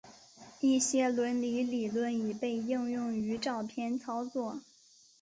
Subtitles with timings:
[0.61, 4.59] 一些伦理理论已被应用于照片操作。